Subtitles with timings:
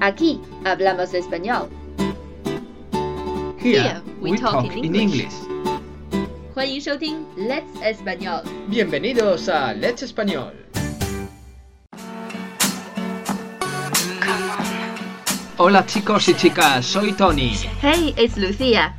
[0.00, 1.68] ¡Aquí hablamos español.
[3.62, 5.30] Here we talk in English.
[7.80, 8.42] Español.
[8.68, 10.52] Bienvenidos a Let's Español.
[15.58, 17.52] Hola chicos y chicas, soy Tony.
[17.80, 18.96] Hey, it's Lucía!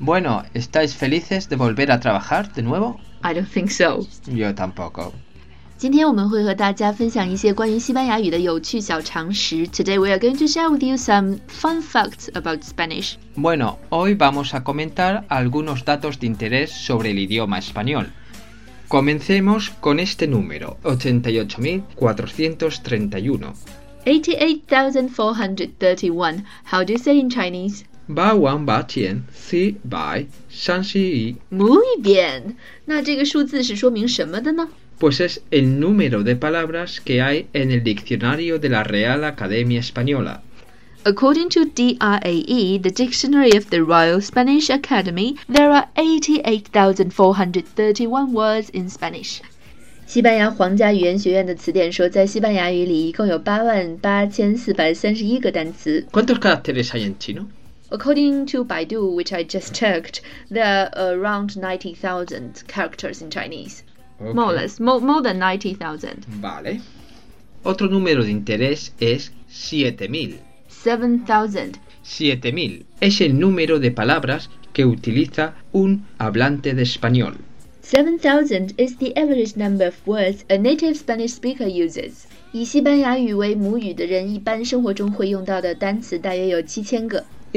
[0.00, 2.98] Bueno, ¿estáis felices de volver a trabajar de nuevo?
[3.22, 4.00] I don't think so.
[4.26, 5.12] Yo tampoco.
[5.80, 9.64] 今天我们会和大家分享一些关于西班牙语的有趣小常识。
[9.68, 13.14] Today we are going to share with you some fun facts about Spanish.
[13.36, 18.08] Bueno, hoy vamos a comentar algunos datos de interés sobre el idioma español.
[18.88, 23.52] Comencemos con este número, 88.431.
[24.04, 26.36] 88,431.
[26.72, 27.84] How do you say in Chinese?
[28.08, 31.38] Ba wan ba tian, si bai, shan shi yi.
[32.02, 32.56] bien.
[32.86, 34.68] 那这个数字是说明什么的呢？
[34.98, 40.42] pues es el número de palabras que hay en el diccionario de la Real Academia Española.
[41.04, 48.88] According to DRAE, the Dictionary of the Royal Spanish Academy, there are 88,431 words in
[48.90, 49.40] Spanish.
[50.06, 56.04] 西班牙皇家语言学院的词典说，在西班牙语里一共有八万八千四百三十一个单词。
[56.10, 57.42] ¿Cuántos caracteres hay en chino?
[57.90, 60.20] According to Baidu, which I just checked,
[60.50, 63.82] there are around 90,000 characters in Chinese.
[64.20, 66.24] More or less, more, than 90,000.
[66.40, 66.80] Vale.
[67.64, 70.40] Otro número de interés es 7000.
[70.66, 71.78] 7000.
[72.02, 77.36] 7000 es el número de palabras que utiliza un hablante de español.
[77.82, 82.26] 7000 is the average number of words a native Spanish speaker uses.
[82.52, 82.66] Y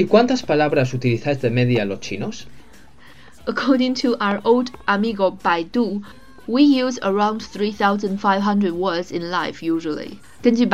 [0.06, 2.48] cuántas palabras utilizáis de media los chinos?
[3.48, 6.04] According to our old amigo Baidu,
[6.52, 10.20] We use around three thousand five hundred words in life usually.
[10.44, 10.66] Muy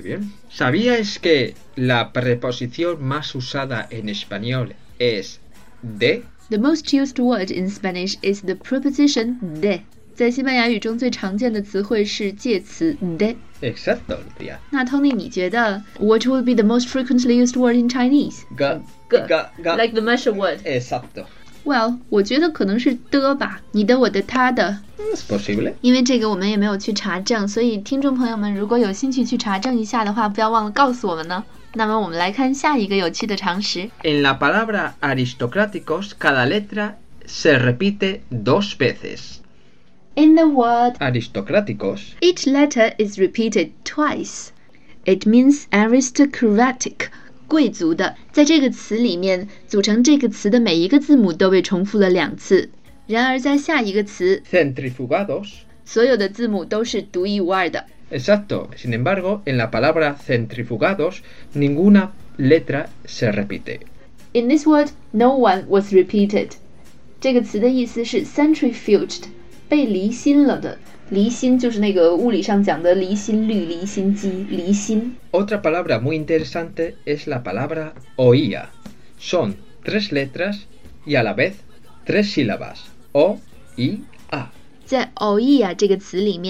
[0.00, 0.32] bien.
[0.52, 5.40] ¿Sabíais que la preposición más usada en español es
[5.82, 6.22] de?
[6.50, 9.82] The most used word in Spanish is the preposition de.
[10.14, 13.34] 在西班牙语中最常见的词汇是介词 de。
[13.60, 14.56] Exacto, yeah.
[14.70, 18.42] 那 Tony，你觉得 what would be the most frequently used word in Chinese?
[18.56, 19.76] Ga, ga, ga.
[19.76, 20.58] Like the measure word.
[20.64, 21.24] Exacto.
[21.64, 24.78] Well，我觉得可能是的吧，你的、我的、他的。
[24.98, 25.72] Es posible。
[25.80, 31.42] 因为这个我们也没有去查证，所以听众朋友们如果有兴趣去查证一下的话，不要忘了告诉我们呢。
[31.74, 33.90] 那么我们来看下一个有趣的常识。
[34.04, 36.92] En la palabra aristocráticos, cada letra
[37.26, 39.40] se repite dos veces.
[40.16, 44.52] In the word aristocráticos, each letter is repeated twice.
[45.04, 47.10] It means aristocratic.
[47.48, 52.70] 贵族的，在这个词里面，组成这个词的每一个字母都被重复了两次。
[53.08, 55.52] 然而，在下一个词 centrifugados，
[55.84, 57.86] 所有的字母都是独一无二的。
[58.12, 58.68] Exacto.
[58.76, 61.22] Sin embargo, en la palabra centrifugados,
[61.56, 63.80] ninguna letra se repite.
[64.32, 66.50] In this word, no one was repeated.
[67.20, 69.22] 这个词的意思是 centrifuged。
[75.30, 78.70] Otra palabra muy interesante es la palabra oía.
[79.18, 80.66] Son tres letras
[81.06, 81.54] y a la vez
[82.04, 82.84] tres sílabas.
[83.12, 83.38] O,
[83.78, 84.02] I,
[84.86, 86.42] There are three letters in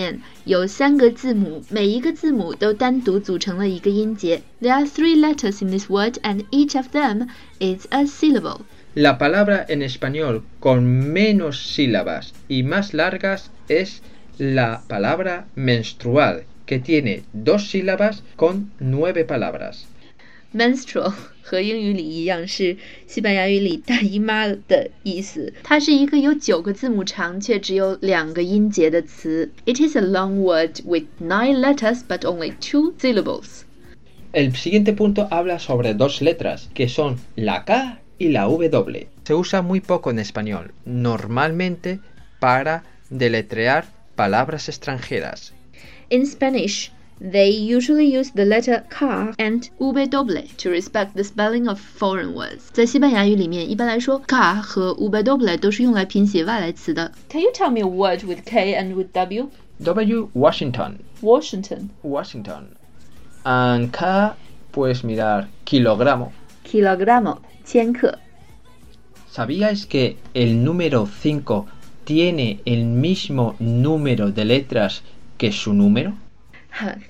[5.70, 7.28] this word, and each of them
[7.60, 8.62] is a syllable.
[8.96, 14.00] La palabra en español con menos sílabas y más largas es
[14.38, 19.86] la palabra menstrual, que tiene dos sílabas con nueve palabras.
[20.52, 21.14] Menstrual.
[21.44, 22.74] 和英语里一样，是
[23.06, 25.52] 西班牙语里“大姨妈”的意思。
[25.62, 29.52] 它是一个有九个字母长却只有两个音节的词。
[29.66, 33.66] It is a long word with nine letters but only two syllables.
[34.32, 39.06] El siguiente punto habla sobre dos letras, que son la K y la W.
[39.24, 41.98] Se usa muy poco en español, normalmente
[42.40, 43.84] para deletrear
[44.16, 45.52] palabras extranjeras.
[46.08, 46.90] In Spanish,
[47.20, 52.34] They usually use the letter car and ube doble to respect the spelling of foreign
[52.34, 52.64] words.
[52.72, 57.12] 在西班牙语里面，一般来说，car 和 ube doble 都是用来拼写外来词的。
[57.30, 59.48] Can you tell me a word with K and with W?
[59.80, 60.94] W Washington.
[61.20, 61.90] Washington.
[62.02, 62.64] Washington.
[63.44, 63.92] And
[64.72, 66.32] puedes mirar kilogramo.
[66.64, 68.18] Kilogramo, 千克.
[69.32, 71.66] ¿Sabíais que el número 5
[72.04, 75.02] tiene el mismo número de letras
[75.38, 76.12] que su número?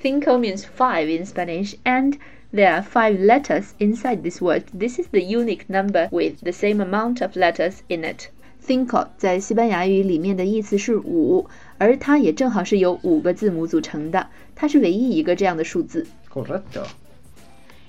[0.02, 2.18] Cinco means five in Spanish, and
[2.52, 4.64] there are five letters inside this word.
[4.74, 8.28] This is the unique number with the same amount of letters in it.
[8.62, 11.46] Cinco 在西班牙语里面的意思是五，
[11.78, 16.06] 而它也正好是由五个字母组成的，它是唯一一个这样的数字。
[16.30, 16.84] Correcto.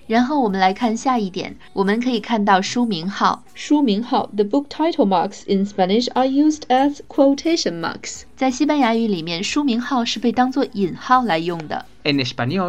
[0.08, 3.44] 然后我们来看下一点，我们可以看到书名号。
[3.56, 5.32] 书名号，the book español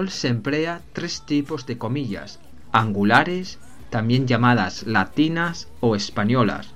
[0.08, 2.38] se emplea tres tipos de comillas
[2.72, 3.58] angulares,
[3.90, 6.68] también llamadas latinas o españolas,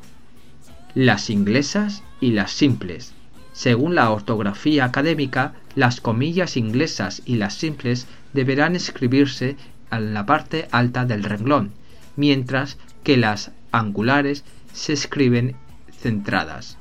[0.95, 3.15] las inglesas y las simples.
[3.55, 9.57] Según la ortografía académica, las comillas inglesas y las simples deberán escribirse
[9.91, 11.73] en la parte alta del renglón,
[12.17, 15.57] mientras que las angulares se escriben
[16.01, 16.77] centradas.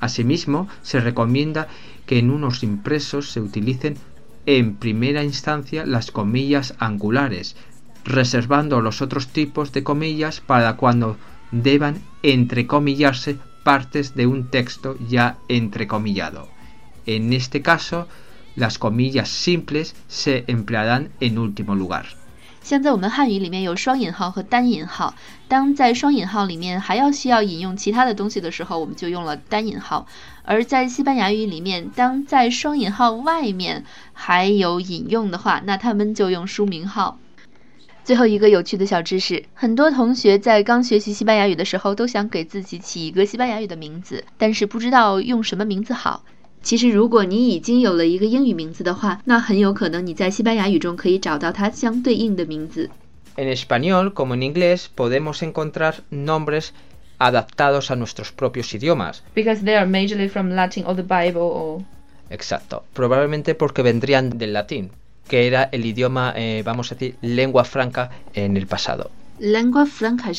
[0.00, 1.68] Asimismo, se recomienda
[2.06, 3.96] que en unos impresos se utilicen
[4.46, 7.56] en primera instancia las comillas angulares,
[8.04, 11.16] reservando los otros tipos de comillas para cuando
[11.52, 16.48] deban entrecomillarse partes de un texto ya entrecomillado.
[17.04, 18.08] En este caso,
[18.56, 22.06] las comillas simples se emplearán en último lugar.
[22.62, 25.14] 像在我们汉语里面有双引号和单引号，
[25.48, 30.06] 当在双引号里面还要需要引用其他的东西的时候，我们就用了单引号；
[30.44, 37.18] 而在西班牙语里面，当在双引号外面还有引用的话，那他们就用书名号。
[38.04, 46.22] 最后一个有趣的小知识，很多同学在刚学习西班牙语的时候都想给自己起一个西班牙语的名字，但是不知道用什么名字好。
[46.62, 52.90] 其实，如果你已经有了一个英语名字的话，那很有可能你在西班牙语中可以找到它相对应的名字。
[53.36, 56.74] En español, como en inglés, podemos encontrar nombres
[57.18, 59.22] adaptados a nuestros propios idiomas.
[59.34, 61.82] Because they are majorly from Latin or the Bible
[62.28, 62.82] Exacto.
[62.92, 64.90] Probablemente porque vendrían del latín,
[65.28, 69.10] que era el idioma, eh, vamos a decir, lengua franca en el pasado.
[69.38, 70.34] Lengua franca qué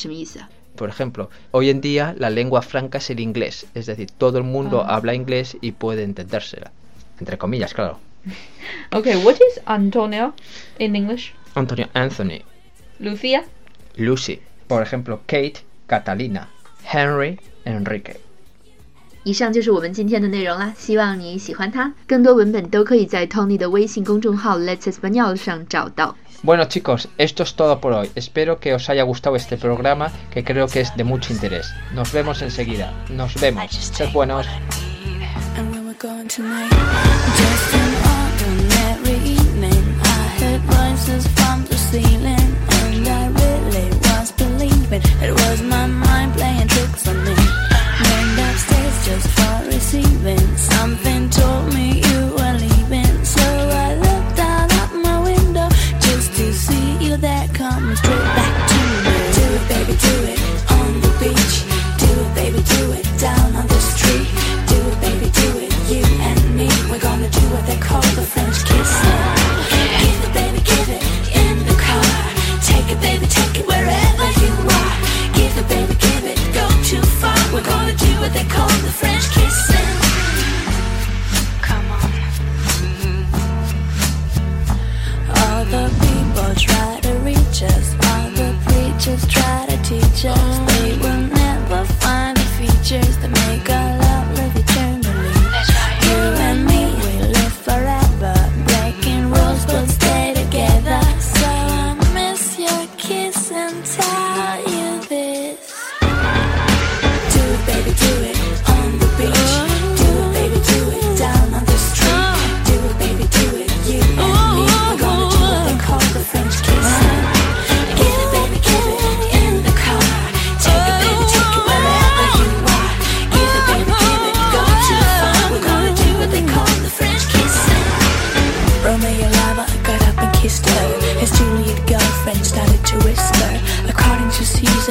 [0.76, 4.44] por ejemplo, hoy en día la lengua franca es el inglés, es decir, todo el
[4.44, 4.96] mundo ah.
[4.96, 6.72] habla inglés y puede entendérsela.
[7.20, 8.00] Entre comillas, claro.
[8.92, 10.34] Ok, what is Antonio
[10.80, 11.34] in English?
[11.56, 12.44] Antonio Anthony.
[13.00, 13.44] Lucía.
[13.98, 14.40] Lucy.
[14.68, 16.48] Por ejemplo, Kate, Catalina.
[16.84, 18.16] Henry, Enrique.
[19.24, 21.94] 以上就是我们今天的内容啦，希望你喜欢它。
[22.08, 26.16] 更多文本都可以在 Tony 的微信公众号 Let's Español 上找到。
[26.44, 28.10] bueno chicos, esto es todo por hoy.
[28.16, 31.72] Espero que os haya gustado este programa que creo que es de mucho interés.
[31.94, 32.92] Nos vemos enseguida.
[33.10, 33.72] Nos vemos.
[33.74, 34.48] Sed buenos.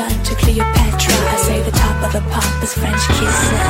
[0.00, 1.14] John to Cleopatra.
[1.32, 3.60] I say the top of the pop is French kissing.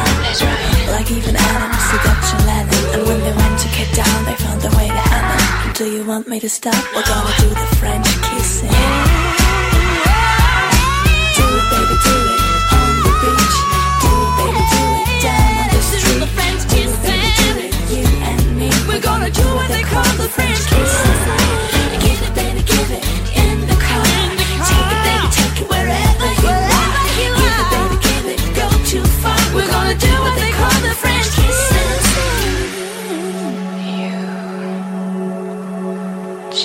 [0.94, 2.82] Like even Adam, seduction Lennon.
[2.94, 5.72] And when they went to get down, they found their way to heaven.
[5.74, 6.80] Do you want me to stop?
[6.94, 8.29] We're gonna do the French kiss.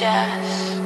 [0.06, 0.85] just